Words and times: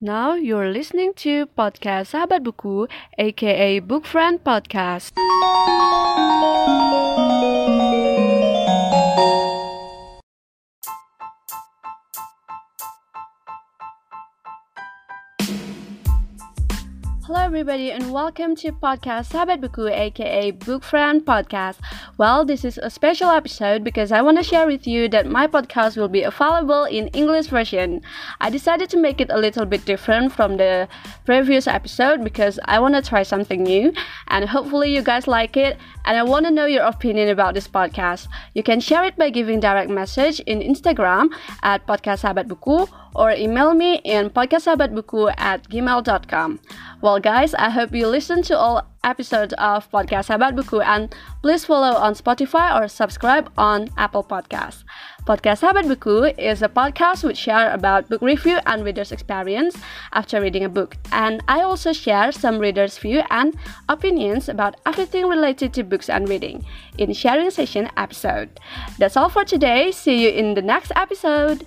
Now 0.00 0.34
you're 0.34 0.68
listening 0.68 1.16
to 1.24 1.48
podcast 1.56 2.12
Sahabat 2.12 2.44
Buku, 2.44 2.84
aka 3.16 3.80
Book 3.80 4.04
Friend 4.04 4.36
Podcast. 4.36 5.16
Hello, 17.26 17.42
everybody, 17.42 17.90
and 17.90 18.12
welcome 18.12 18.54
to 18.54 18.70
podcast 18.70 19.34
Sahabat 19.34 19.58
Buku, 19.58 19.90
aka 19.90 20.52
Book 20.52 20.84
Friend 20.84 21.26
Podcast. 21.26 21.82
Well, 22.18 22.44
this 22.44 22.64
is 22.64 22.78
a 22.78 22.88
special 22.88 23.30
episode 23.30 23.82
because 23.82 24.12
I 24.12 24.22
want 24.22 24.38
to 24.38 24.44
share 24.44 24.64
with 24.64 24.86
you 24.86 25.08
that 25.08 25.26
my 25.26 25.48
podcast 25.48 25.96
will 25.96 26.06
be 26.06 26.22
available 26.22 26.84
in 26.84 27.08
English 27.08 27.48
version. 27.48 28.00
I 28.40 28.48
decided 28.48 28.90
to 28.90 28.96
make 28.96 29.20
it 29.20 29.26
a 29.30 29.40
little 29.42 29.66
bit 29.66 29.84
different 29.84 30.34
from 30.34 30.56
the 30.56 30.86
previous 31.24 31.66
episode 31.66 32.22
because 32.22 32.60
I 32.66 32.78
want 32.78 32.94
to 32.94 33.02
try 33.02 33.24
something 33.24 33.64
new, 33.64 33.92
and 34.28 34.48
hopefully, 34.48 34.94
you 34.94 35.02
guys 35.02 35.26
like 35.26 35.56
it. 35.56 35.78
And 36.04 36.16
I 36.16 36.22
want 36.22 36.46
to 36.46 36.52
know 36.52 36.66
your 36.66 36.84
opinion 36.84 37.30
about 37.30 37.54
this 37.54 37.66
podcast. 37.66 38.28
You 38.54 38.62
can 38.62 38.78
share 38.78 39.02
it 39.02 39.16
by 39.16 39.30
giving 39.30 39.58
direct 39.58 39.90
message 39.90 40.38
in 40.46 40.60
Instagram 40.60 41.34
at 41.64 41.84
podcast 41.88 42.22
Sahabat 42.22 42.46
Buku 42.46 42.86
or 43.16 43.32
email 43.32 43.74
me 43.74 43.96
in 44.04 44.30
podcastsahabatbuku 44.30 45.34
at 45.36 45.68
gmail.com. 45.68 46.60
Well, 47.00 47.18
guys, 47.18 47.54
I 47.54 47.70
hope 47.70 47.94
you 47.94 48.06
listen 48.06 48.42
to 48.44 48.56
all 48.56 48.86
episodes 49.06 49.54
of 49.56 49.88
Podcast 49.90 50.28
Sahabat 50.28 50.58
Buku 50.58 50.82
and 50.84 51.14
please 51.40 51.64
follow 51.64 51.94
on 51.94 52.14
Spotify 52.14 52.74
or 52.74 52.88
subscribe 52.88 53.50
on 53.56 53.88
Apple 53.96 54.24
Podcasts. 54.24 54.82
Podcast 55.24 55.62
Sahabat 55.62 55.86
Buku 55.86 56.34
is 56.38 56.62
a 56.62 56.68
podcast 56.68 57.22
which 57.22 57.38
share 57.38 57.70
about 57.72 58.08
book 58.08 58.20
review 58.20 58.58
and 58.66 58.84
reader's 58.84 59.12
experience 59.12 59.78
after 60.12 60.40
reading 60.40 60.64
a 60.64 60.68
book. 60.68 60.96
And 61.12 61.42
I 61.46 61.62
also 61.62 61.92
share 61.92 62.32
some 62.32 62.58
reader's 62.58 62.98
view 62.98 63.22
and 63.30 63.54
opinions 63.88 64.48
about 64.48 64.76
everything 64.84 65.26
related 65.26 65.72
to 65.74 65.82
books 65.82 66.10
and 66.10 66.28
reading 66.28 66.66
in 66.98 67.12
sharing 67.12 67.50
session 67.50 67.88
episode. 67.96 68.60
That's 68.98 69.16
all 69.16 69.28
for 69.28 69.44
today. 69.44 69.92
See 69.92 70.22
you 70.22 70.30
in 70.30 70.54
the 70.54 70.62
next 70.62 70.92
episode. 70.96 71.66